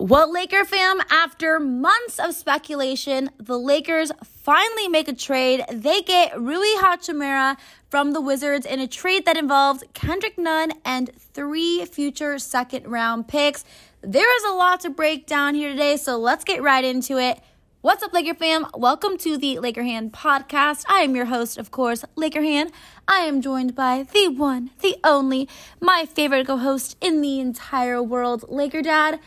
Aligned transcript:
Well, 0.00 0.32
Laker 0.32 0.64
fam, 0.64 1.02
after 1.10 1.60
months 1.60 2.18
of 2.18 2.34
speculation, 2.34 3.28
the 3.36 3.58
Lakers 3.58 4.10
finally 4.24 4.88
make 4.88 5.08
a 5.08 5.12
trade. 5.12 5.62
They 5.70 6.00
get 6.00 6.40
Rui 6.40 6.74
Hachimura 6.78 7.58
from 7.90 8.12
the 8.12 8.22
Wizards 8.22 8.64
in 8.64 8.80
a 8.80 8.86
trade 8.86 9.26
that 9.26 9.36
involves 9.36 9.84
Kendrick 9.92 10.38
Nunn 10.38 10.72
and 10.86 11.10
three 11.18 11.84
future 11.84 12.38
second 12.38 12.86
round 12.86 13.28
picks. 13.28 13.62
There 14.00 14.34
is 14.38 14.44
a 14.44 14.54
lot 14.54 14.80
to 14.80 14.88
break 14.88 15.26
down 15.26 15.54
here 15.54 15.68
today, 15.68 15.98
so 15.98 16.16
let's 16.16 16.44
get 16.44 16.62
right 16.62 16.82
into 16.82 17.18
it. 17.18 17.38
What's 17.82 18.02
up, 18.02 18.14
Laker 18.14 18.32
fam? 18.32 18.68
Welcome 18.72 19.18
to 19.18 19.36
the 19.36 19.58
Laker 19.58 19.82
Hand 19.82 20.14
podcast. 20.14 20.86
I 20.88 21.00
am 21.00 21.14
your 21.14 21.26
host, 21.26 21.58
of 21.58 21.70
course, 21.70 22.06
Laker 22.16 22.40
Hand. 22.40 22.72
I 23.06 23.18
am 23.18 23.42
joined 23.42 23.74
by 23.74 24.06
the 24.10 24.28
one, 24.28 24.70
the 24.80 24.96
only, 25.04 25.46
my 25.78 26.06
favorite 26.06 26.46
co 26.46 26.56
host 26.56 26.96
in 27.02 27.20
the 27.20 27.38
entire 27.38 28.02
world, 28.02 28.46
Laker 28.48 28.80
Dad. 28.80 29.20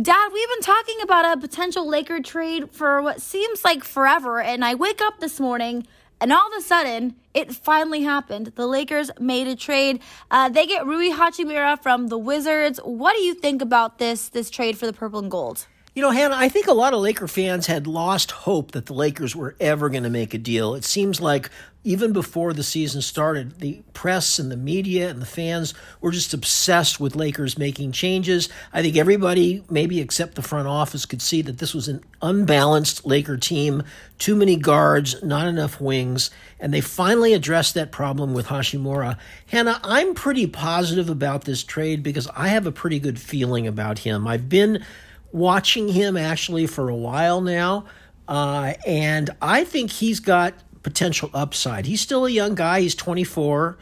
Dad, 0.00 0.30
we've 0.32 0.48
been 0.48 0.62
talking 0.62 0.96
about 1.02 1.36
a 1.36 1.40
potential 1.40 1.86
Laker 1.86 2.20
trade 2.20 2.70
for 2.70 3.02
what 3.02 3.20
seems 3.20 3.62
like 3.62 3.84
forever, 3.84 4.40
and 4.40 4.64
I 4.64 4.74
wake 4.74 5.02
up 5.02 5.20
this 5.20 5.38
morning 5.38 5.86
and 6.22 6.32
all 6.32 6.46
of 6.46 6.56
a 6.56 6.62
sudden, 6.62 7.16
it 7.34 7.52
finally 7.52 8.02
happened. 8.02 8.52
The 8.54 8.66
Lakers 8.66 9.10
made 9.18 9.48
a 9.48 9.56
trade. 9.56 10.00
Uh, 10.30 10.48
they 10.48 10.66
get 10.66 10.86
Rui 10.86 11.10
Hachimura 11.10 11.82
from 11.82 12.06
the 12.06 12.16
Wizards. 12.16 12.78
What 12.84 13.14
do 13.16 13.22
you 13.22 13.34
think 13.34 13.60
about 13.60 13.98
this 13.98 14.28
this 14.28 14.48
trade 14.48 14.78
for 14.78 14.86
the 14.86 14.92
purple 14.92 15.18
and 15.18 15.28
gold? 15.28 15.66
You 15.94 16.00
know, 16.00 16.10
Hannah, 16.10 16.36
I 16.36 16.48
think 16.48 16.68
a 16.68 16.72
lot 16.72 16.94
of 16.94 17.00
Laker 17.00 17.26
fans 17.26 17.66
had 17.66 17.88
lost 17.88 18.30
hope 18.30 18.70
that 18.70 18.86
the 18.86 18.94
Lakers 18.94 19.34
were 19.34 19.56
ever 19.60 19.90
going 19.90 20.04
to 20.04 20.10
make 20.10 20.32
a 20.32 20.38
deal. 20.38 20.74
It 20.74 20.84
seems 20.84 21.20
like 21.20 21.50
even 21.84 22.12
before 22.12 22.52
the 22.52 22.62
season 22.62 23.02
started, 23.02 23.58
the 23.58 23.82
press 23.92 24.38
and 24.38 24.52
the 24.52 24.56
media 24.56 25.10
and 25.10 25.20
the 25.20 25.26
fans 25.26 25.74
were 26.00 26.12
just 26.12 26.32
obsessed 26.32 27.00
with 27.00 27.16
Lakers 27.16 27.58
making 27.58 27.90
changes. 27.90 28.48
I 28.72 28.82
think 28.82 28.96
everybody, 28.96 29.64
maybe 29.68 30.00
except 30.00 30.36
the 30.36 30.42
front 30.42 30.68
office, 30.68 31.06
could 31.06 31.20
see 31.20 31.42
that 31.42 31.58
this 31.58 31.74
was 31.74 31.88
an 31.88 32.04
unbalanced 32.20 33.04
Laker 33.04 33.36
team, 33.36 33.82
too 34.18 34.36
many 34.36 34.54
guards, 34.54 35.20
not 35.24 35.48
enough 35.48 35.80
wings, 35.80 36.30
and 36.60 36.72
they 36.72 36.80
finally 36.80 37.34
addressed 37.34 37.74
that 37.74 37.90
problem 37.90 38.32
with 38.32 38.46
Hachimura. 38.46 39.18
Hannah, 39.48 39.80
I'm 39.82 40.14
pretty 40.14 40.46
positive 40.46 41.10
about 41.10 41.44
this 41.44 41.64
trade 41.64 42.04
because 42.04 42.28
I 42.36 42.48
have 42.48 42.66
a 42.66 42.72
pretty 42.72 43.00
good 43.00 43.18
feeling 43.18 43.66
about 43.66 43.98
him. 43.98 44.28
I've 44.28 44.48
been 44.48 44.84
watching 45.32 45.88
him 45.88 46.16
actually 46.16 46.68
for 46.68 46.88
a 46.88 46.94
while 46.94 47.40
now, 47.40 47.86
uh, 48.28 48.74
and 48.86 49.30
I 49.42 49.64
think 49.64 49.90
he's 49.90 50.20
got 50.20 50.54
potential 50.82 51.30
upside. 51.32 51.86
He's 51.86 52.00
still 52.00 52.26
a 52.26 52.30
young 52.30 52.54
guy. 52.54 52.80
He's 52.80 52.94
24. 52.94 53.76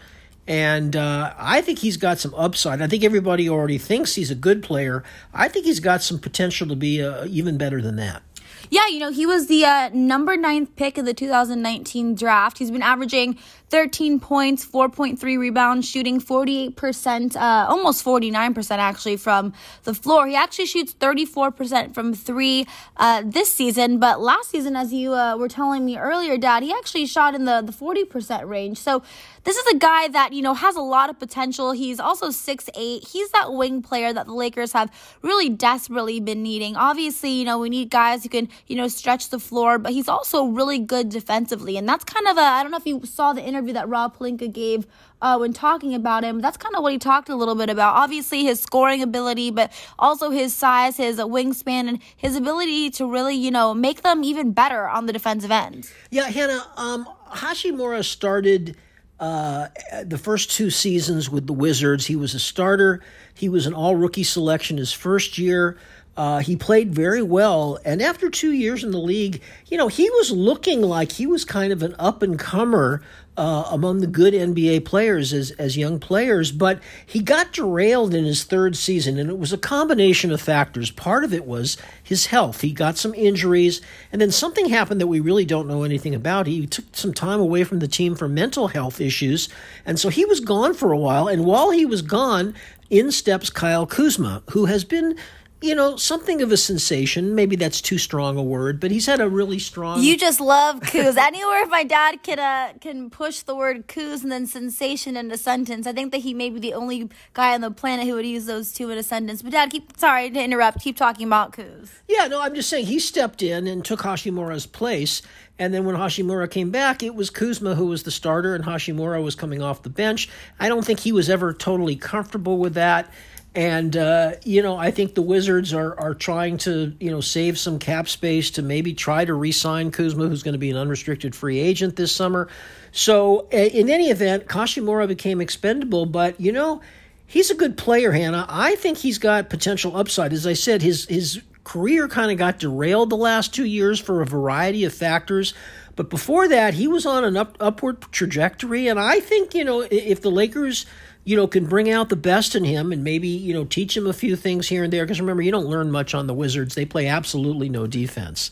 And 0.47 0.97
uh, 0.97 1.33
I 1.39 1.61
think 1.61 1.79
he's 1.79 1.97
got 1.97 2.19
some 2.19 2.35
upside. 2.35 2.83
I 2.83 2.89
think 2.89 3.05
everybody 3.05 3.49
already 3.49 3.79
thinks 3.79 4.17
he's 4.17 4.31
a 4.31 4.35
good 4.35 4.63
player. 4.63 5.05
I 5.33 5.49
think 5.49 5.65
he's 5.65 5.81
got 5.81 6.03
some 6.03 6.19
potential 6.19 6.67
to 6.69 6.77
be 6.77 7.03
uh, 7.03 7.27
even 7.27 7.57
better 7.57 7.81
than 7.81 7.97
that. 7.97 8.23
Yeah, 8.69 8.87
you 8.89 8.99
know, 8.99 9.11
he 9.11 9.27
was 9.27 9.47
the 9.47 9.65
uh, 9.65 9.91
number 9.93 10.37
ninth 10.37 10.77
pick 10.77 10.99
of 10.99 11.07
the 11.07 11.15
2019 11.15 12.15
draft. 12.15 12.59
He's 12.59 12.71
been 12.71 12.83
averaging 12.83 13.39
13 13.71 14.19
points, 14.19 14.67
4.3 14.67 15.39
rebounds, 15.39 15.89
shooting 15.89 16.21
48%, 16.21 17.37
uh, 17.37 17.67
almost 17.69 18.05
49% 18.05 18.79
actually 18.79 19.17
from 19.17 19.53
the 19.85 19.95
floor. 19.95 20.27
He 20.27 20.35
actually 20.35 20.67
shoots 20.67 20.93
34% 20.93 21.95
from 21.95 22.13
three 22.13 22.67
uh, 22.97 23.23
this 23.25 23.53
season, 23.53 23.99
but 23.99 24.21
last 24.21 24.51
season, 24.51 24.75
as 24.75 24.93
you 24.93 25.15
uh, 25.15 25.37
were 25.37 25.49
telling 25.49 25.85
me 25.87 25.97
earlier, 25.97 26.37
Dad, 26.37 26.65
he 26.65 26.73
actually 26.73 27.07
shot 27.07 27.35
in 27.35 27.45
the, 27.45 27.63
the 27.63 27.73
40% 27.73 28.49
range. 28.49 28.79
So 28.79 29.03
this 29.45 29.57
is 29.57 29.67
a 29.73 29.77
guy 29.79 30.09
that, 30.09 30.33
you 30.33 30.43
know, 30.43 30.55
has 30.55 30.77
a 30.77 30.83
lot 30.83 31.09
of 31.09 31.19
potential. 31.19 31.73
He's 31.73 31.99
also 31.99 32.31
six 32.31 32.69
eight. 32.75 33.09
He's 33.09 33.31
that 33.31 33.53
wing 33.53 33.81
player 33.83 34.13
that 34.13 34.27
the 34.27 34.35
Lakers 34.35 34.73
have 34.73 34.93
really 35.23 35.49
desperately 35.49 36.21
been 36.21 36.43
needing. 36.43 36.77
Obviously, 36.77 37.31
you 37.31 37.45
know, 37.45 37.59
we 37.59 37.71
need 37.71 37.91
guys 37.91 38.23
who 38.23 38.29
can, 38.29 38.49
you 38.67 38.77
know, 38.77 38.89
stretch 38.89 39.31
the 39.31 39.39
floor, 39.39 39.79
but 39.79 39.93
he's 39.93 40.09
also 40.09 40.45
really 40.45 40.79
good 40.79 41.09
defensively. 41.09 41.77
And 41.77 41.89
that's 41.89 42.05
kind 42.05 42.27
of 42.27 42.37
a, 42.37 42.41
I 42.41 42.63
don't 42.63 42.71
know 42.71 42.79
if 42.79 42.87
you 42.87 43.05
saw 43.05 43.33
the 43.33 43.43
interview 43.43 43.73
that 43.75 43.89
Rob 43.89 44.17
Pelinka 44.17 44.53
gave 44.53 44.87
uh, 45.23 45.37
when 45.39 45.53
talking 45.53 45.95
about 45.95 46.25
him. 46.25 46.41
That's 46.41 46.57
kind 46.57 46.75
of 46.75 46.83
what 46.83 46.93
he 46.93 46.99
talked 46.99 47.29
a 47.29 47.37
little 47.37 47.55
bit 47.55 47.71
about. 47.71 47.97
Obviously, 47.97 48.45
his 48.45 48.61
scoring 48.61 49.03
ability, 49.03 49.51
but 49.51 49.73
also 49.99 50.31
his 50.31 50.55
size, 50.55 50.97
his 50.97 51.19
wingspan, 51.19 51.89
and 51.89 51.99
his 52.17 52.37
ability 52.37 52.91
to 52.91 53.07
really, 53.07 53.35
you 53.35 53.51
know, 53.51 53.75
make 53.75 54.03
them 54.03 54.25
even 54.25 54.53
better 54.53 54.89
on 54.89 55.07
the 55.07 55.13
defensive 55.13 55.51
end. 55.51 55.91
Yeah, 56.11 56.25
Hannah, 56.25 56.67
um, 56.77 57.09
Hachimura 57.31 58.05
started– 58.05 58.77
uh, 59.21 59.69
the 60.03 60.17
first 60.17 60.51
two 60.51 60.71
seasons 60.71 61.29
with 61.29 61.47
the 61.47 61.53
Wizards. 61.53 62.07
He 62.07 62.17
was 62.17 62.35
a 62.35 62.39
starter. 62.39 63.03
He 63.35 63.51
was 63.51 63.67
an 63.67 63.75
all 63.75 63.95
rookie 63.95 64.25
selection 64.25 64.79
his 64.79 64.93
first 64.93 65.37
year. 65.37 65.77
Uh, 66.21 66.41
he 66.41 66.55
played 66.55 66.95
very 66.95 67.23
well. 67.23 67.79
And 67.83 68.03
after 68.03 68.29
two 68.29 68.53
years 68.53 68.85
in 68.85 68.91
the 68.91 68.99
league, 68.99 69.41
you 69.69 69.79
know, 69.79 69.89
he 69.89 70.11
was 70.11 70.31
looking 70.31 70.83
like 70.83 71.13
he 71.13 71.27
was 71.27 71.47
kind 71.47 71.73
of 71.73 71.83
an 71.83 71.97
up 71.99 72.23
and 72.23 72.39
comer 72.39 73.01
uh, 73.39 73.65
among 73.71 74.01
the 74.01 74.07
good 74.07 74.35
NBA 74.35 74.85
players 74.85 75.33
as, 75.33 75.51
as 75.53 75.79
young 75.79 75.99
players, 75.99 76.53
but 76.53 76.79
he 77.07 77.21
got 77.21 77.55
derailed 77.55 78.13
in 78.13 78.27
his 78.27 78.45
third 78.45 78.77
season, 78.77 79.19
and 79.19 79.31
it 79.31 79.39
was 79.39 79.55
a 79.55 79.57
combination 79.57 80.31
of 80.31 80.43
factors. 80.43 80.91
Part 80.91 81.25
of 81.25 81.33
it 81.33 81.47
was 81.47 81.79
his 82.03 82.27
health. 82.27 82.61
He 82.61 82.73
got 82.73 82.99
some 82.99 83.15
injuries, 83.15 83.81
and 84.13 84.21
then 84.21 84.31
something 84.31 84.69
happened 84.69 85.01
that 85.01 85.07
we 85.07 85.21
really 85.21 85.47
don't 85.47 85.69
know 85.69 85.85
anything 85.85 86.15
about. 86.15 86.47
He 86.47 86.67
took 86.67 86.85
some 86.93 87.15
time 87.15 87.41
away 87.41 87.65
from 87.65 87.79
the 87.79 87.89
team 87.89 88.15
for 88.15 88.29
mental 88.29 88.69
health 88.69 89.01
issues, 89.01 89.49
and 89.87 89.99
so 89.99 90.11
he 90.11 90.27
was 90.27 90.41
gone 90.41 90.75
for 90.75 90.93
a 90.93 90.99
while. 90.99 91.29
And 91.29 91.47
while 91.47 91.71
he 91.71 91.87
was 91.87 92.03
gone, 92.03 92.55
in 92.91 93.13
steps 93.13 93.49
Kyle 93.51 93.87
Kuzma, 93.87 94.43
who 94.51 94.67
has 94.67 94.85
been 94.85 95.17
you 95.63 95.75
know, 95.75 95.97
something 95.97 96.41
of 96.41 96.51
a 96.51 96.57
sensation. 96.57 97.35
Maybe 97.35 97.55
that's 97.57 97.81
too 97.81 97.99
strong 97.99 98.39
a 98.39 98.43
word, 98.43 98.81
but 98.81 98.91
he's 98.91 99.07
had 99.07 99.21
a 99.21 99.29
really 99.29 99.59
strong. 99.59 100.03
You 100.03 100.17
just 100.17 100.41
love 100.41 100.81
Kuz. 100.81 101.17
Anywhere 101.17 101.63
if 101.63 101.69
my 101.69 101.85
dad 101.85 102.23
can 102.23 102.39
uh, 102.39 102.79
can 102.81 103.11
push 103.11 103.41
the 103.41 103.55
word 103.55 103.87
Kuz 103.87 104.23
and 104.23 104.33
then 104.33 104.47
sensation 104.47 105.17
in 105.17 105.31
a 105.31 105.37
sentence, 105.37 105.87
I 105.87 105.93
think 105.93 106.13
that 106.13 106.19
he 106.19 106.33
may 106.33 106.51
be 106.51 106.61
the 106.61 106.75
only 106.75 107.11
guy 107.35 107.55
on 107.55 107.61
the 107.61 107.71
planet 107.71 108.07
who 108.07 108.15
would 108.15 108.27
use 108.27 108.47
those 108.47 108.73
two 108.73 108.91
in 108.91 108.99
a 108.99 109.03
sentence. 109.03 109.43
But 109.43 109.53
dad, 109.53 109.71
keep 109.71 109.97
sorry 109.99 110.31
to 110.31 110.43
interrupt. 110.43 110.81
Keep 110.81 110.97
talking 110.97 111.27
about 111.27 111.53
Kuz. 111.53 111.91
Yeah, 112.09 112.27
no, 112.27 112.41
I'm 112.41 112.55
just 112.55 112.69
saying 112.71 112.87
he 112.87 112.99
stepped 112.99 113.43
in 113.43 113.67
and 113.67 113.85
took 113.85 114.01
Hachimura's 114.01 114.67
place. 114.67 115.23
And 115.59 115.75
then 115.75 115.85
when 115.85 115.95
Hachimura 115.95 116.51
came 116.51 116.71
back, 116.71 117.03
it 117.03 117.15
was 117.15 117.29
Kuzma 117.29 117.75
who 117.75 117.87
was 117.87 118.05
the 118.05 118.11
starter, 118.11 118.55
and 118.55 118.65
Hachimura 118.65 119.23
was 119.23 119.35
coming 119.35 119.61
off 119.61 119.83
the 119.83 119.91
bench. 119.91 120.31
I 120.59 120.69
don't 120.69 120.87
think 120.87 121.01
he 121.01 121.13
was 121.13 121.29
ever 121.29 121.53
totally 121.53 121.97
comfortable 121.97 122.57
with 122.57 122.75
that. 122.75 123.13
And 123.55 123.97
uh, 123.97 124.35
you 124.45 124.63
know, 124.63 124.77
I 124.77 124.93
think 124.93 125.15
the 125.15 125.23
Wizards 125.23 125.75
are 125.75 125.99
are 125.99 126.15
trying 126.15 126.59
to 126.59 126.95
you 127.01 127.11
know 127.11 127.21
save 127.21 127.59
some 127.59 127.81
cap 127.81 128.09
space 128.09 128.53
to 128.53 128.63
maybe 128.63 128.95
try 128.95 129.25
to 129.25 129.35
re-sign 129.35 129.91
Kuzma, 129.91 130.29
who's 130.29 130.45
going 130.45 130.53
to 130.53 130.59
be 130.59 130.71
an 130.71 130.77
unrestricted 130.77 131.35
free 131.35 131.59
agent 131.59 131.97
this 131.97 132.13
summer. 132.13 132.49
So 132.93 133.49
in 133.51 133.91
any 133.91 134.11
event, 134.11 134.47
Hachimura 134.47 135.09
became 135.09 135.41
expendable, 135.41 136.07
but 136.07 136.41
you 136.41 136.53
know, 136.53 136.81
he's 137.27 137.51
a 137.51 137.55
good 137.57 137.77
player, 137.77 138.13
Hannah. 138.13 138.47
I 138.49 138.77
think 138.77 138.99
he's 138.99 139.19
got 139.19 139.51
potential 139.51 139.97
upside. 139.97 140.33
As 140.33 140.47
I 140.47 140.53
said, 140.53 140.81
his 140.81 141.07
his 141.07 141.43
career 141.65 142.07
kind 142.07 142.31
of 142.31 142.39
got 142.39 142.59
derailed 142.61 143.11
the 143.11 143.17
last 143.17 143.55
two 143.55 143.65
years 143.65 143.99
for 143.99 144.23
a 144.23 144.27
variety 144.27 144.85
of 144.85 144.95
factors. 144.95 145.55
But 145.97 146.09
before 146.09 146.49
that, 146.49 146.75
he 146.75 146.89
was 146.89 147.05
on 147.05 147.25
an 147.25 147.37
up, 147.37 147.57
upward 147.61 148.01
trajectory, 148.13 148.89
and 148.89 148.99
I 148.99 149.21
think 149.21 149.55
you 149.55 149.65
know 149.65 149.81
if 149.81 150.23
the 150.23 150.31
Lakers 150.31 150.87
you 151.31 151.37
know, 151.37 151.47
can 151.47 151.65
bring 151.65 151.89
out 151.89 152.09
the 152.09 152.17
best 152.17 152.57
in 152.57 152.65
him 152.65 152.91
and 152.91 153.05
maybe, 153.05 153.29
you 153.29 153.55
know, 153.55 153.65
teach 153.65 153.97
him 153.97 154.05
a 154.05 154.13
few 154.13 154.35
things 154.35 154.67
here 154.67 154.83
and 154.83 154.93
there. 154.93 155.05
Because 155.05 155.21
remember, 155.21 155.45
you 155.45 155.53
don't 155.53 155.69
learn 155.69 155.89
much 155.89 156.13
on 156.13 156.27
the 156.27 156.35
Wizards. 156.35 156.75
They 156.75 156.85
play 156.85 157.07
absolutely 157.07 157.69
no 157.69 157.87
defense. 157.87 158.51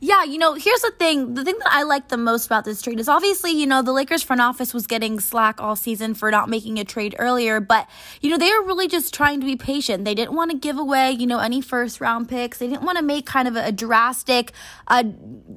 Yeah, 0.00 0.24
you 0.24 0.38
know, 0.38 0.54
here's 0.54 0.82
the 0.82 0.92
thing. 0.98 1.34
The 1.34 1.44
thing 1.44 1.58
that 1.58 1.68
I 1.70 1.82
like 1.82 2.08
the 2.08 2.16
most 2.16 2.46
about 2.46 2.64
this 2.64 2.82
trade 2.82 3.00
is 3.00 3.08
obviously, 3.08 3.52
you 3.52 3.66
know, 3.66 3.82
the 3.82 3.92
Lakers 3.92 4.22
front 4.22 4.42
office 4.42 4.74
was 4.74 4.86
getting 4.86 5.20
slack 5.20 5.60
all 5.60 5.76
season 5.76 6.14
for 6.14 6.30
not 6.30 6.48
making 6.48 6.78
a 6.78 6.84
trade 6.84 7.14
earlier, 7.18 7.60
but, 7.60 7.88
you 8.20 8.30
know, 8.30 8.38
they 8.38 8.50
were 8.50 8.64
really 8.64 8.88
just 8.88 9.14
trying 9.14 9.40
to 9.40 9.46
be 9.46 9.56
patient. 9.56 10.04
They 10.04 10.14
didn't 10.14 10.34
want 10.34 10.50
to 10.50 10.56
give 10.56 10.78
away, 10.78 11.12
you 11.12 11.26
know, 11.26 11.38
any 11.38 11.60
first 11.60 12.00
round 12.00 12.28
picks. 12.28 12.58
They 12.58 12.68
didn't 12.68 12.82
want 12.82 12.98
to 12.98 13.04
make 13.04 13.26
kind 13.26 13.48
of 13.48 13.56
a, 13.56 13.72
drastic, 13.72 14.52
uh, 14.88 15.04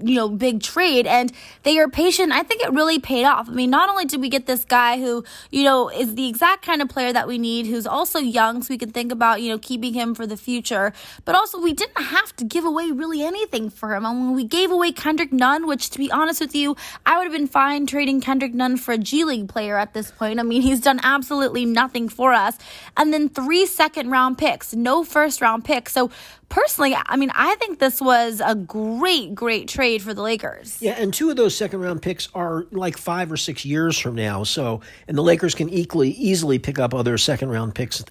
you 0.04 0.16
know, 0.16 0.30
big 0.30 0.62
trade. 0.62 1.08
And 1.08 1.32
they 1.64 1.78
are 1.80 1.88
patient. 1.88 2.32
I 2.32 2.44
think 2.44 2.62
it 2.62 2.72
really 2.72 3.00
paid 3.00 3.26
off. 3.26 3.50
I 3.50 3.54
mean, 3.54 3.70
not 3.70 3.90
only 3.90 4.06
did 4.06 4.22
we 4.22 4.30
get 4.30 4.46
this 4.46 4.66
guy 4.66 5.00
who, 5.00 5.24
you 5.52 5.64
know, 5.64 5.90
is 5.90 6.16
the 6.16 6.28
exact 6.28 6.66
kind 6.66 6.82
of 6.82 6.90
player 6.90 7.12
that 7.14 7.28
we 7.28 7.38
need, 7.38 7.66
who's 7.66 7.88
also 7.88 8.20
young, 8.20 8.62
so 8.62 8.74
we 8.74 8.78
can 8.78 8.92
think 8.92 9.12
about, 9.12 9.42
you 9.42 9.50
know, 9.50 9.58
keeping 9.58 9.94
him 9.94 10.14
for 10.14 10.28
the 10.28 10.38
future, 10.38 10.94
but 11.26 11.36
also 11.36 11.60
we 11.60 11.74
didn't 11.74 12.02
have 12.02 12.36
to 12.36 12.44
give 12.44 12.66
away 12.66 12.92
really 12.92 13.24
anything 13.24 13.70
for 13.70 13.96
him. 13.96 14.06
I 14.06 14.14
mean, 14.14 14.29
we 14.34 14.44
gave 14.44 14.72
away 14.72 14.92
Kendrick 14.92 15.32
Nunn, 15.32 15.68
which 15.68 15.90
to 15.92 15.98
be 15.98 16.12
honest 16.12 16.42
with 16.42 16.56
you, 16.56 16.76
I 17.06 17.18
would 17.18 17.24
have 17.24 17.34
been 17.34 17.48
fine 17.48 17.86
trading 17.86 18.22
Kendrick 18.22 18.54
Nunn 18.54 18.78
for 18.78 18.94
a 18.94 18.98
G 18.98 19.24
League 19.24 19.50
player 19.50 19.78
at 19.78 19.94
this 19.94 20.12
point. 20.12 20.40
I 20.40 20.44
mean, 20.44 20.62
he's 20.70 20.82
done 20.82 21.00
absolutely 21.04 21.66
nothing 21.66 22.10
for 22.10 22.34
us. 22.34 22.58
And 22.98 23.14
then 23.14 23.30
three 23.30 23.66
second 23.66 24.10
round 24.10 24.38
picks, 24.38 24.74
no 24.74 25.04
first 25.04 25.42
round 25.42 25.66
picks. 25.66 25.92
So 25.94 26.12
personally, 26.50 26.96
I 26.96 27.16
mean, 27.16 27.32
I 27.36 27.56
think 27.56 27.80
this 27.80 28.02
was 28.02 28.42
a 28.44 28.56
great, 28.56 29.36
great 29.36 29.68
trade 29.68 30.02
for 30.02 30.14
the 30.14 30.22
Lakers. 30.22 30.82
Yeah, 30.82 30.96
and 30.98 31.14
two 31.14 31.30
of 31.30 31.36
those 31.36 31.56
second 31.56 31.82
round 31.82 32.02
picks 32.02 32.28
are 32.34 32.66
like 32.72 32.98
five 32.98 33.32
or 33.32 33.38
six 33.38 33.66
years 33.66 33.98
from 33.98 34.16
now. 34.16 34.44
So, 34.44 34.82
and 35.08 35.18
the 35.18 35.24
Lakers 35.24 35.56
can 35.56 35.70
equally 35.70 36.12
easily 36.12 36.60
pick 36.60 36.80
up 36.80 36.94
other 36.94 37.18
second 37.18 37.50
round 37.50 37.76
picks. 37.76 38.04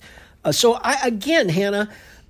Uh, 0.44 0.52
so, 0.52 0.74
I 0.74 1.06
again, 1.06 1.48
Hannah 1.48 1.88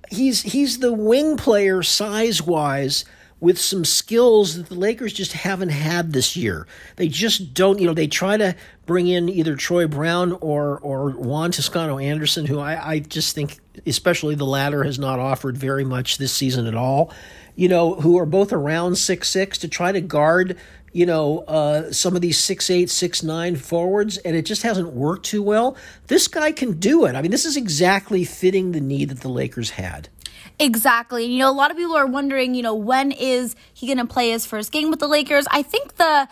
he's 0.09 0.41
he's 0.41 0.79
the 0.79 0.93
wing 0.93 1.37
player 1.37 1.83
size 1.83 2.41
wise 2.41 3.05
with 3.39 3.59
some 3.59 3.85
skills 3.85 4.55
that 4.55 4.67
the 4.67 4.75
Lakers 4.75 5.13
just 5.13 5.33
haven't 5.33 5.69
had 5.69 6.11
this 6.11 6.35
year. 6.35 6.67
They 6.97 7.07
just 7.07 7.53
don't, 7.53 7.79
you 7.79 7.87
know, 7.87 7.93
they 7.93 8.07
try 8.07 8.37
to 8.37 8.55
bring 8.85 9.07
in 9.07 9.29
either 9.29 9.55
Troy 9.55 9.87
Brown 9.87 10.33
or 10.41 10.79
or 10.79 11.11
Juan 11.11 11.51
Toscano 11.51 11.97
Anderson, 11.97 12.45
who 12.45 12.59
I, 12.59 12.91
I 12.91 12.99
just 12.99 13.35
think, 13.35 13.59
especially 13.85 14.35
the 14.35 14.45
latter, 14.45 14.83
has 14.83 14.99
not 14.99 15.19
offered 15.19 15.57
very 15.57 15.85
much 15.85 16.17
this 16.17 16.33
season 16.33 16.65
at 16.67 16.75
all. 16.75 17.13
You 17.55 17.67
know, 17.67 17.95
who 17.95 18.17
are 18.17 18.25
both 18.25 18.53
around 18.53 18.97
six 18.97 19.29
six 19.29 19.57
to 19.59 19.67
try 19.67 19.91
to 19.91 20.01
guard 20.01 20.57
you 20.91 21.05
know, 21.05 21.39
uh, 21.39 21.91
some 21.91 22.15
of 22.15 22.21
these 22.21 22.39
six 22.39 22.69
eight, 22.69 22.89
six 22.89 23.21
nine 23.23 23.55
forwards, 23.55 24.17
and 24.17 24.35
it 24.35 24.45
just 24.45 24.63
hasn't 24.63 24.93
worked 24.93 25.25
too 25.25 25.43
well. 25.43 25.77
This 26.07 26.27
guy 26.27 26.51
can 26.51 26.79
do 26.79 27.05
it. 27.05 27.15
I 27.15 27.21
mean, 27.21 27.31
this 27.31 27.45
is 27.45 27.57
exactly 27.57 28.23
fitting 28.23 28.71
the 28.71 28.81
need 28.81 29.09
that 29.09 29.19
the 29.19 29.29
Lakers 29.29 29.71
had. 29.71 30.09
Exactly. 30.59 31.25
And 31.25 31.33
you 31.33 31.39
know, 31.39 31.49
a 31.49 31.53
lot 31.53 31.71
of 31.71 31.77
people 31.77 31.95
are 31.95 32.05
wondering, 32.07 32.53
you 32.55 32.63
know, 32.63 32.75
when 32.75 33.11
is 33.11 33.55
he 33.73 33.87
going 33.87 33.97
to 33.97 34.05
play 34.05 34.31
his 34.31 34.45
first 34.45 34.71
game 34.71 34.89
with 34.89 34.99
the 34.99 35.07
Lakers? 35.07 35.45
I 35.51 35.61
think 35.61 35.95
the 35.95 36.27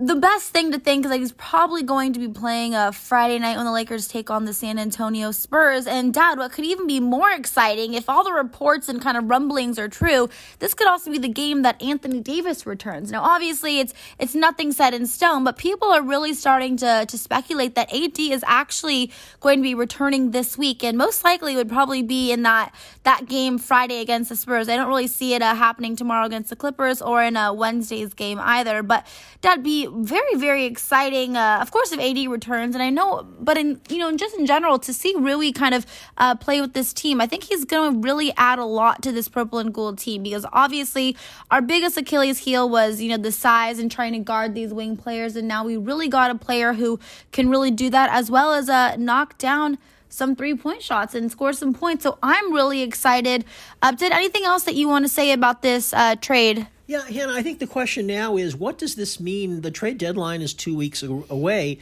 the 0.00 0.14
best 0.14 0.50
thing 0.50 0.70
to 0.72 0.78
think 0.78 1.04
is 1.04 1.10
like 1.10 1.20
he's 1.20 1.32
probably 1.32 1.82
going 1.82 2.12
to 2.12 2.20
be 2.20 2.28
playing 2.28 2.74
a 2.74 2.92
Friday 2.92 3.38
night 3.38 3.56
when 3.56 3.66
the 3.66 3.72
Lakers 3.72 4.06
take 4.06 4.30
on 4.30 4.44
the 4.44 4.52
San 4.52 4.78
Antonio 4.78 5.32
Spurs. 5.32 5.88
And 5.88 6.14
Dad, 6.14 6.38
what 6.38 6.52
could 6.52 6.64
even 6.64 6.86
be 6.86 7.00
more 7.00 7.30
exciting 7.30 7.94
if 7.94 8.08
all 8.08 8.22
the 8.22 8.32
reports 8.32 8.88
and 8.88 9.02
kind 9.02 9.16
of 9.16 9.28
rumblings 9.28 9.78
are 9.78 9.88
true? 9.88 10.28
This 10.60 10.72
could 10.72 10.86
also 10.86 11.10
be 11.10 11.18
the 11.18 11.28
game 11.28 11.62
that 11.62 11.82
Anthony 11.82 12.20
Davis 12.20 12.64
returns. 12.64 13.10
Now, 13.10 13.22
obviously, 13.22 13.80
it's 13.80 13.92
it's 14.20 14.36
nothing 14.36 14.70
set 14.70 14.94
in 14.94 15.06
stone, 15.06 15.42
but 15.42 15.58
people 15.58 15.88
are 15.88 16.02
really 16.02 16.32
starting 16.32 16.76
to 16.76 17.04
to 17.06 17.18
speculate 17.18 17.74
that 17.74 17.92
AD 17.92 18.20
is 18.20 18.44
actually 18.46 19.10
going 19.40 19.58
to 19.58 19.62
be 19.62 19.74
returning 19.74 20.30
this 20.30 20.56
week, 20.56 20.84
and 20.84 20.96
most 20.96 21.24
likely 21.24 21.56
would 21.56 21.68
probably 21.68 22.02
be 22.02 22.30
in 22.30 22.42
that 22.44 22.72
that 23.02 23.26
game 23.26 23.58
Friday 23.58 24.00
against 24.00 24.28
the 24.28 24.36
Spurs. 24.36 24.68
I 24.68 24.76
don't 24.76 24.88
really 24.88 25.08
see 25.08 25.34
it 25.34 25.42
uh, 25.42 25.56
happening 25.56 25.96
tomorrow 25.96 26.26
against 26.26 26.50
the 26.50 26.56
Clippers 26.56 27.02
or 27.02 27.22
in 27.22 27.36
a 27.36 27.52
Wednesday's 27.52 28.14
game 28.14 28.38
either. 28.38 28.84
But 28.84 29.04
that'd 29.40 29.64
be 29.64 29.87
very, 29.90 30.34
very 30.36 30.64
exciting. 30.64 31.36
Uh, 31.36 31.58
of 31.60 31.70
course, 31.70 31.92
if 31.92 32.00
AD 32.00 32.30
returns, 32.30 32.74
and 32.74 32.82
I 32.82 32.90
know, 32.90 33.26
but 33.40 33.56
in 33.56 33.80
you 33.88 33.98
know, 33.98 34.14
just 34.16 34.36
in 34.36 34.46
general, 34.46 34.78
to 34.80 34.92
see 34.92 35.14
Rui 35.16 35.52
kind 35.52 35.74
of 35.74 35.86
uh, 36.16 36.34
play 36.34 36.60
with 36.60 36.72
this 36.72 36.92
team, 36.92 37.20
I 37.20 37.26
think 37.26 37.44
he's 37.44 37.64
going 37.64 37.94
to 37.94 38.00
really 38.00 38.32
add 38.36 38.58
a 38.58 38.64
lot 38.64 39.02
to 39.02 39.12
this 39.12 39.28
purple 39.28 39.58
and 39.58 39.72
gold 39.72 39.98
team 39.98 40.22
because 40.22 40.46
obviously 40.52 41.16
our 41.50 41.62
biggest 41.62 41.96
Achilles 41.96 42.38
heel 42.38 42.68
was 42.68 43.00
you 43.00 43.08
know 43.10 43.16
the 43.16 43.32
size 43.32 43.78
and 43.78 43.90
trying 43.90 44.12
to 44.12 44.20
guard 44.20 44.54
these 44.54 44.72
wing 44.72 44.96
players, 44.96 45.36
and 45.36 45.48
now 45.48 45.64
we 45.64 45.76
really 45.76 46.08
got 46.08 46.30
a 46.30 46.34
player 46.34 46.72
who 46.72 46.98
can 47.32 47.48
really 47.48 47.70
do 47.70 47.90
that 47.90 48.10
as 48.10 48.30
well 48.30 48.52
as 48.52 48.68
uh, 48.68 48.96
knock 48.96 49.38
down 49.38 49.78
some 50.08 50.34
three 50.34 50.54
point 50.54 50.82
shots 50.82 51.14
and 51.14 51.30
score 51.30 51.52
some 51.52 51.74
points. 51.74 52.02
So 52.02 52.18
I'm 52.22 52.52
really 52.52 52.82
excited. 52.82 53.44
Uh, 53.82 53.92
did 53.92 54.12
anything 54.12 54.44
else 54.44 54.64
that 54.64 54.74
you 54.74 54.88
want 54.88 55.04
to 55.04 55.08
say 55.08 55.32
about 55.32 55.62
this 55.62 55.92
uh, 55.92 56.16
trade? 56.16 56.66
Yeah, 56.88 57.02
Hannah, 57.02 57.34
I 57.34 57.42
think 57.42 57.58
the 57.58 57.66
question 57.66 58.06
now 58.06 58.38
is 58.38 58.56
what 58.56 58.78
does 58.78 58.94
this 58.94 59.20
mean? 59.20 59.60
The 59.60 59.70
trade 59.70 59.98
deadline 59.98 60.40
is 60.40 60.54
two 60.54 60.74
weeks 60.74 61.02
away. 61.02 61.80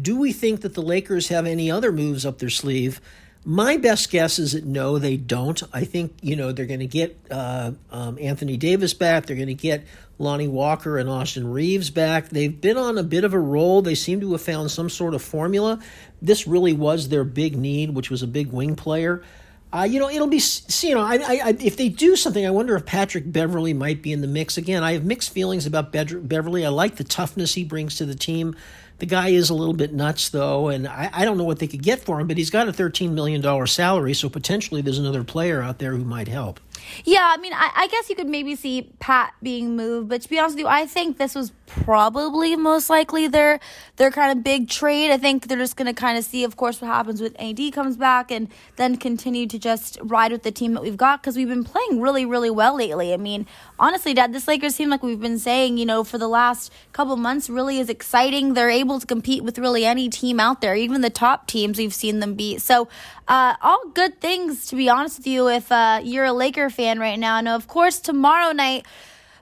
Do 0.00 0.18
we 0.18 0.32
think 0.32 0.62
that 0.62 0.72
the 0.72 0.80
Lakers 0.80 1.28
have 1.28 1.44
any 1.44 1.70
other 1.70 1.92
moves 1.92 2.24
up 2.24 2.38
their 2.38 2.48
sleeve? 2.48 2.98
My 3.44 3.76
best 3.76 4.10
guess 4.10 4.38
is 4.38 4.52
that 4.52 4.64
no, 4.64 4.98
they 4.98 5.18
don't. 5.18 5.62
I 5.74 5.84
think 5.84 6.14
you 6.22 6.36
know 6.36 6.52
they're 6.52 6.64
going 6.64 6.80
to 6.80 6.86
get 6.86 7.18
uh, 7.30 7.72
um, 7.92 8.18
Anthony 8.18 8.56
Davis 8.56 8.94
back. 8.94 9.26
They're 9.26 9.36
going 9.36 9.48
to 9.48 9.54
get 9.54 9.84
Lonnie 10.18 10.48
Walker 10.48 10.96
and 10.96 11.10
Austin 11.10 11.52
Reaves 11.52 11.90
back. 11.90 12.30
They've 12.30 12.58
been 12.58 12.78
on 12.78 12.96
a 12.96 13.02
bit 13.02 13.24
of 13.24 13.34
a 13.34 13.38
roll. 13.38 13.82
They 13.82 13.94
seem 13.94 14.22
to 14.22 14.32
have 14.32 14.40
found 14.40 14.70
some 14.70 14.88
sort 14.88 15.12
of 15.12 15.20
formula. 15.20 15.80
This 16.22 16.46
really 16.46 16.72
was 16.72 17.10
their 17.10 17.24
big 17.24 17.58
need, 17.58 17.90
which 17.90 18.08
was 18.08 18.22
a 18.22 18.26
big 18.26 18.52
wing 18.52 18.74
player. 18.74 19.22
Uh, 19.72 19.82
you 19.82 19.98
know, 19.98 20.08
it'll 20.08 20.28
be, 20.28 20.38
see, 20.38 20.90
you 20.90 20.94
know, 20.94 21.02
I, 21.02 21.18
I, 21.22 21.56
if 21.60 21.76
they 21.76 21.88
do 21.88 22.16
something, 22.16 22.46
I 22.46 22.50
wonder 22.50 22.76
if 22.76 22.86
Patrick 22.86 23.30
Beverley 23.30 23.74
might 23.74 24.00
be 24.00 24.12
in 24.12 24.20
the 24.20 24.28
mix. 24.28 24.56
Again, 24.56 24.82
I 24.82 24.92
have 24.92 25.04
mixed 25.04 25.30
feelings 25.30 25.66
about 25.66 25.92
Beverley. 25.92 26.64
I 26.64 26.68
like 26.68 26.96
the 26.96 27.04
toughness 27.04 27.54
he 27.54 27.64
brings 27.64 27.96
to 27.96 28.06
the 28.06 28.14
team. 28.14 28.54
The 28.98 29.06
guy 29.06 29.28
is 29.28 29.50
a 29.50 29.54
little 29.54 29.74
bit 29.74 29.92
nuts, 29.92 30.30
though, 30.30 30.68
and 30.68 30.88
I, 30.88 31.10
I 31.12 31.24
don't 31.26 31.36
know 31.36 31.44
what 31.44 31.58
they 31.58 31.66
could 31.66 31.82
get 31.82 32.00
for 32.00 32.18
him, 32.20 32.28
but 32.28 32.38
he's 32.38 32.48
got 32.48 32.68
a 32.68 32.72
$13 32.72 33.10
million 33.10 33.66
salary, 33.66 34.14
so 34.14 34.30
potentially 34.30 34.80
there's 34.80 34.98
another 34.98 35.24
player 35.24 35.60
out 35.60 35.78
there 35.78 35.92
who 35.92 36.04
might 36.04 36.28
help. 36.28 36.60
Yeah, 37.04 37.28
I 37.30 37.36
mean, 37.36 37.52
I, 37.52 37.70
I, 37.74 37.88
guess 37.88 38.08
you 38.08 38.16
could 38.16 38.28
maybe 38.28 38.56
see 38.56 38.90
Pat 38.98 39.34
being 39.42 39.76
moved, 39.76 40.08
but 40.08 40.22
to 40.22 40.28
be 40.28 40.38
honest 40.38 40.56
with 40.56 40.60
you, 40.60 40.66
I 40.66 40.86
think 40.86 41.18
this 41.18 41.34
was 41.34 41.52
probably 41.66 42.56
most 42.56 42.88
likely 42.88 43.28
their 43.28 43.60
their 43.96 44.10
kind 44.10 44.36
of 44.36 44.44
big 44.44 44.68
trade. 44.68 45.10
I 45.10 45.18
think 45.18 45.48
they're 45.48 45.58
just 45.58 45.76
going 45.76 45.86
to 45.86 45.92
kind 45.92 46.16
of 46.16 46.24
see, 46.24 46.44
of 46.44 46.56
course, 46.56 46.80
what 46.80 46.88
happens 46.88 47.20
with 47.20 47.34
AD 47.40 47.72
comes 47.72 47.96
back, 47.96 48.30
and 48.30 48.48
then 48.76 48.96
continue 48.96 49.46
to 49.46 49.58
just 49.58 49.98
ride 50.02 50.32
with 50.32 50.42
the 50.42 50.50
team 50.50 50.74
that 50.74 50.82
we've 50.82 50.96
got 50.96 51.22
because 51.22 51.36
we've 51.36 51.48
been 51.48 51.64
playing 51.64 52.00
really, 52.00 52.24
really 52.24 52.50
well 52.50 52.76
lately. 52.76 53.12
I 53.12 53.16
mean, 53.16 53.46
honestly, 53.78 54.14
Dad, 54.14 54.32
this 54.32 54.48
Lakers 54.48 54.76
team, 54.76 54.90
like 54.90 55.02
we've 55.02 55.20
been 55.20 55.38
saying, 55.38 55.78
you 55.78 55.86
know, 55.86 56.04
for 56.04 56.18
the 56.18 56.28
last 56.28 56.72
couple 56.92 57.16
months, 57.16 57.48
really 57.50 57.78
is 57.78 57.88
exciting. 57.88 58.54
They're 58.54 58.70
able 58.70 59.00
to 59.00 59.06
compete 59.06 59.44
with 59.44 59.58
really 59.58 59.84
any 59.84 60.08
team 60.08 60.40
out 60.40 60.60
there, 60.60 60.74
even 60.74 61.00
the 61.00 61.10
top 61.10 61.46
teams 61.46 61.78
we've 61.78 61.94
seen 61.94 62.20
them 62.20 62.34
beat. 62.34 62.62
So, 62.62 62.88
uh, 63.28 63.54
all 63.60 63.88
good 63.88 64.20
things, 64.20 64.66
to 64.66 64.76
be 64.76 64.88
honest 64.88 65.18
with 65.18 65.26
you, 65.26 65.48
if 65.48 65.72
uh, 65.72 66.00
you're 66.02 66.24
a 66.24 66.32
Laker 66.32 66.65
fan 66.70 66.98
right 66.98 67.18
now. 67.18 67.40
Now, 67.40 67.56
of 67.56 67.68
course, 67.68 68.00
tomorrow 68.00 68.52
night, 68.52 68.86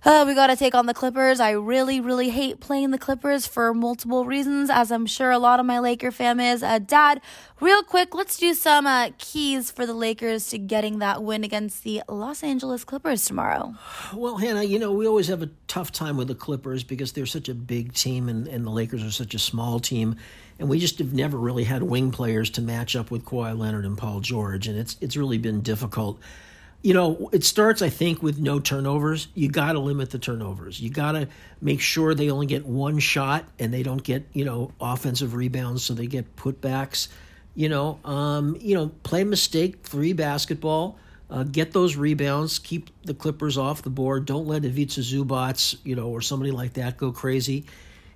uh, 0.04 0.24
we 0.26 0.34
got 0.34 0.48
to 0.48 0.56
take 0.56 0.74
on 0.74 0.84
the 0.84 0.92
Clippers. 0.92 1.40
I 1.40 1.52
really, 1.52 1.98
really 1.98 2.28
hate 2.28 2.60
playing 2.60 2.90
the 2.90 2.98
Clippers 2.98 3.46
for 3.46 3.72
multiple 3.72 4.26
reasons, 4.26 4.68
as 4.68 4.92
I'm 4.92 5.06
sure 5.06 5.30
a 5.30 5.38
lot 5.38 5.60
of 5.60 5.66
my 5.66 5.78
Laker 5.78 6.10
fam 6.10 6.40
is. 6.40 6.62
Uh, 6.62 6.78
Dad, 6.78 7.22
real 7.58 7.82
quick, 7.82 8.14
let's 8.14 8.36
do 8.36 8.52
some 8.52 8.86
uh, 8.86 9.10
keys 9.16 9.70
for 9.70 9.86
the 9.86 9.94
Lakers 9.94 10.48
to 10.48 10.58
getting 10.58 10.98
that 10.98 11.22
win 11.22 11.42
against 11.42 11.84
the 11.84 12.02
Los 12.06 12.42
Angeles 12.42 12.84
Clippers 12.84 13.24
tomorrow. 13.24 13.74
Well, 14.12 14.36
Hannah, 14.36 14.64
you 14.64 14.78
know, 14.78 14.92
we 14.92 15.06
always 15.06 15.28
have 15.28 15.40
a 15.40 15.48
tough 15.68 15.90
time 15.90 16.18
with 16.18 16.28
the 16.28 16.34
Clippers 16.34 16.84
because 16.84 17.12
they're 17.12 17.24
such 17.24 17.48
a 17.48 17.54
big 17.54 17.94
team 17.94 18.28
and, 18.28 18.46
and 18.46 18.66
the 18.66 18.70
Lakers 18.70 19.02
are 19.02 19.10
such 19.10 19.34
a 19.34 19.38
small 19.38 19.80
team. 19.80 20.16
And 20.58 20.68
we 20.68 20.78
just 20.78 20.98
have 20.98 21.14
never 21.14 21.38
really 21.38 21.64
had 21.64 21.82
wing 21.82 22.10
players 22.10 22.50
to 22.50 22.60
match 22.60 22.94
up 22.94 23.10
with 23.10 23.24
Kawhi 23.24 23.58
Leonard 23.58 23.86
and 23.86 23.96
Paul 23.96 24.20
George. 24.20 24.68
And 24.68 24.78
it's, 24.78 24.98
it's 25.00 25.16
really 25.16 25.38
been 25.38 25.62
difficult 25.62 26.20
you 26.84 26.92
know, 26.92 27.31
it 27.32 27.42
starts, 27.44 27.81
I 27.81 27.88
think, 27.88 28.22
with 28.22 28.38
no 28.38 28.60
turnovers. 28.60 29.28
You 29.34 29.48
got 29.48 29.72
to 29.72 29.78
limit 29.78 30.10
the 30.10 30.19
turnovers. 30.19 30.78
You 30.78 30.90
got 30.90 31.12
to 31.12 31.28
make 31.62 31.81
sure 31.81 32.14
they 32.14 32.28
only 32.31 32.44
get 32.44 32.66
one 32.66 32.98
shot 32.98 33.46
and 33.58 33.72
they 33.72 33.82
don't 33.82 34.04
get, 34.04 34.26
you 34.34 34.44
know, 34.44 34.70
offensive 34.78 35.32
rebounds, 35.32 35.82
so 35.82 35.94
they 35.94 36.06
get 36.06 36.36
putbacks. 36.36 37.08
You 37.54 37.70
know, 37.70 38.00
um, 38.04 38.58
you 38.60 38.75
know, 38.75 38.88
play 39.02 39.25
mistake-free 39.25 40.12
basketball. 40.12 40.98
Uh, 41.31 41.44
get 41.44 41.72
those 41.72 41.96
rebounds. 41.96 42.58
Keep 42.58 42.90
the 43.04 43.14
Clippers 43.14 43.56
off 43.56 43.81
the 43.81 43.88
board. 43.88 44.26
Don't 44.26 44.46
let 44.46 44.67
Ivica 44.67 45.00
Zubac, 45.00 45.76
you 45.84 45.96
know, 45.96 46.08
or 46.08 46.20
somebody 46.20 46.50
like 46.50 46.74
that 46.74 46.98
go 46.98 47.12
crazy 47.12 47.64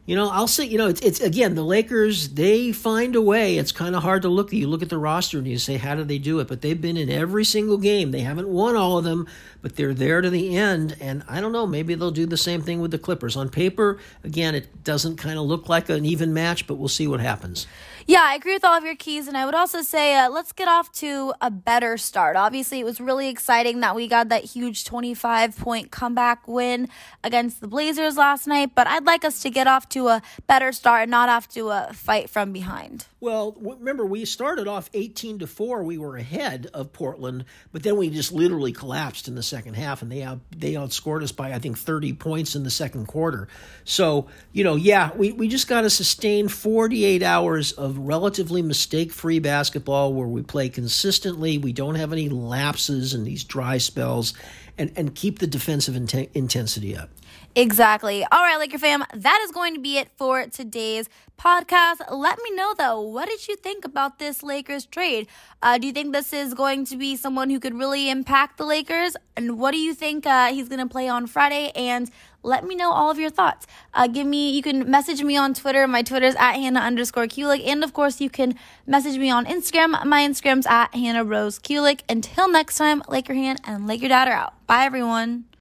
you 0.09 0.17
know, 0.17 0.31
I'll 0.31 0.49
say, 0.49 0.65
you 0.65 0.79
know, 0.79 0.87
it's, 0.87 1.03
it's 1.03 1.21
again, 1.21 1.55
the 1.55 1.63
Lakers, 1.63 2.31
they 2.31 2.73
find 2.73 3.15
a 3.15 3.21
way. 3.21 3.59
It's 3.59 3.73
kind 3.73 3.95
of 3.95 4.03
hard 4.03 4.23
to 4.23 4.31
look. 4.31 4.55
You 4.55 4.67
look 4.67 4.81
at 4.81 4.89
the 4.89 4.97
roster 4.97 5.37
and 5.37 5.47
you 5.47 5.59
say, 5.59 5.77
how 5.77 5.95
do 5.97 6.03
they 6.03 6.17
do 6.17 6.41
it? 6.41 6.49
But 6.49 6.63
they've 6.63 6.81
been 6.81 6.97
in 6.97 7.11
every 7.11 7.45
single 7.45 7.77
game. 7.77 8.11
They 8.11 8.23
haven't 8.23 8.49
won 8.49 8.75
all 8.75 8.97
of 8.97 9.05
them, 9.05 9.29
but 9.61 9.77
they're 9.77 9.93
there 9.93 10.23
to 10.23 10.31
the 10.31 10.57
end. 10.57 10.97
And 10.99 11.25
I 11.29 11.43
don't 11.43 11.53
know, 11.53 11.67
maybe 11.67 11.95
they'll 11.95 12.11
do 12.11 12.25
the 12.25 12.39
same 12.39 12.63
thing 12.63 12.81
with 12.81 12.91
the 12.91 12.99
Clippers. 12.99 13.37
On 13.37 13.51
paper, 13.51 13.99
again, 14.25 14.55
it 14.55 14.83
doesn't 14.83 15.19
kind 15.19 15.39
of 15.39 15.45
look 15.45 15.69
like 15.69 15.91
an 15.91 16.07
even 16.07 16.33
match, 16.33 16.67
but 16.67 16.77
we'll 16.77 16.89
see 16.89 17.07
what 17.07 17.21
happens. 17.21 17.67
Yeah, 18.09 18.23
I 18.25 18.37
agree 18.37 18.55
with 18.55 18.65
all 18.65 18.73
of 18.73 18.87
your 18.87 18.97
keys. 18.97 19.29
And 19.29 19.37
I 19.37 19.45
would 19.45 19.55
also 19.55 19.83
say, 19.83 20.17
uh, 20.17 20.31
let's 20.31 20.53
get 20.53 20.67
off 20.67 20.91
to 20.93 21.35
a 21.43 21.51
better 21.51 21.99
start. 21.99 22.37
Obviously, 22.37 22.81
it 22.81 22.85
was 22.85 23.03
really 23.03 23.29
exciting 23.29 23.81
that 23.81 23.95
we 23.95 24.09
got 24.09 24.31
that 24.31 24.45
huge 24.45 24.87
25 24.87 25.59
point 25.59 25.91
comeback 25.91 26.49
win 26.49 26.89
against 27.23 27.61
the 27.61 27.69
Blazers 27.69 28.17
last 28.17 28.47
night, 28.47 28.71
but 28.75 28.87
I'd 28.87 29.05
like 29.05 29.27
us 29.27 29.41
to 29.41 29.51
get 29.51 29.67
off 29.67 29.91
to 29.91 30.09
a 30.09 30.23
better 30.47 30.73
start 30.73 31.03
and 31.03 31.11
not 31.11 31.29
have 31.29 31.49
to 31.49 31.69
uh, 31.69 31.93
fight 31.93 32.31
from 32.31 32.51
behind. 32.51 33.05
Well, 33.21 33.57
remember 33.59 34.07
we 34.07 34.25
started 34.25 34.69
off 34.69 34.89
18 34.95 35.41
to 35.41 35.49
4. 35.49 35.83
We 35.83 35.99
were 35.99 36.17
ahead 36.17 36.69
of 36.73 36.93
Portland, 36.93 37.47
but 37.73 37.83
then 37.83 37.97
we 37.97 38.11
just 38.11 38.31
literally 38.31 38.71
collapsed 38.71 39.27
in 39.27 39.35
the 39.35 39.43
second 39.43 39.75
half 39.75 40.03
and 40.03 40.13
they 40.13 40.23
out 40.23 40.39
they 40.57 40.75
outscored 40.75 41.25
us 41.25 41.33
by 41.33 41.53
I 41.53 41.59
think 41.59 41.79
30 41.79 42.13
points 42.13 42.55
in 42.55 42.63
the 42.63 42.71
second 42.71 43.07
quarter. 43.07 43.49
So, 43.85 44.29
you 44.53 44.63
know, 44.63 44.77
yeah, 44.77 45.11
we 45.17 45.33
we 45.33 45.49
just 45.49 45.67
got 45.67 45.81
to 45.81 45.91
sustain 45.91 46.47
48 46.47 47.25
hours 47.25 47.73
of 47.73 47.99
relatively 47.99 48.63
mistake-free 48.63 49.41
basketball 49.41 50.15
where 50.15 50.29
we 50.29 50.43
play 50.43 50.69
consistently, 50.69 51.59
we 51.59 51.73
don't 51.73 51.97
have 51.97 52.13
any 52.13 52.29
lapses 52.29 53.15
and 53.15 53.27
these 53.27 53.43
dry 53.43 53.79
spells 53.79 54.33
and 54.79 54.93
and 54.95 55.17
keep 55.17 55.41
the 55.41 55.49
defensive 55.49 55.97
intensity 55.97 56.97
up. 56.97 57.11
Exactly. 57.59 58.25
All 58.31 58.45
right, 58.45 58.57
Laker 58.57 58.79
fam, 58.79 59.03
that 59.13 59.41
is 59.43 59.51
going 59.51 59.75
to 59.75 59.81
be 59.81 59.99
it 59.99 60.11
for 60.17 60.47
today's 60.47 61.09
podcast. 61.37 61.97
Let 62.09 62.39
me 62.41 62.55
know 62.55 62.73
though, 62.79 63.01
what 63.01 63.29
did 63.29 63.49
you 63.49 63.57
think 63.57 63.85
about 63.85 64.21
this 64.21 64.45
Lakers 64.45 64.87
trade? 64.87 65.27
Uh, 65.61 65.77
do 65.77 65.89
you 65.89 65.93
think 65.93 66.13
this 66.13 66.33
is 66.33 66.55
going 66.55 66.85
to 66.85 66.97
be 66.97 67.17
someone 67.17 67.51
who 67.51 67.59
could 67.59 67.75
really 67.75 68.11
impact 68.11 68.59
the 68.59 68.65
Lakers? 68.65 69.17
And 69.37 69.59
what 69.59 69.73
do 69.73 69.79
you 69.79 69.93
think 69.93 70.25
uh, 70.25 70.53
he's 70.53 70.69
going 70.69 70.79
to 70.79 70.87
play 70.87 71.09
on 71.09 71.27
Friday? 71.27 71.73
And 71.75 72.09
let 72.45 72.65
me 72.65 72.77
know 72.77 72.93
all 72.93 73.11
of 73.11 73.19
your 73.19 73.29
thoughts. 73.31 73.67
Uh, 73.93 74.07
give 74.07 74.29
me, 74.29 74.53
you 74.53 74.63
can 74.63 74.89
message 74.89 75.25
me 75.25 75.37
on 75.37 75.53
Twitter. 75.53 75.89
My 75.89 76.03
Twitter 76.03 76.27
is 76.27 76.37
at 76.37 76.53
Hannah 76.53 76.79
underscore 76.79 77.27
Kulik. 77.27 77.67
And 77.67 77.83
of 77.83 77.93
course, 77.93 78.21
you 78.21 78.31
can 78.31 78.55
message 78.87 79.19
me 79.19 79.31
on 79.33 79.47
Instagram. 79.47 80.07
My 80.07 80.23
Instagram's 80.23 80.67
at 80.67 80.95
Hannah 80.95 81.25
Rose 81.25 81.59
Kulik. 81.59 82.03
Until 82.09 82.49
next 82.49 82.77
time, 82.77 83.03
Laker 83.09 83.35
Hand 83.35 83.61
and 83.65 83.89
Laker 83.89 84.07
Dad 84.07 84.29
are 84.29 84.35
out. 84.35 84.67
Bye, 84.69 84.85
everyone. 84.85 85.49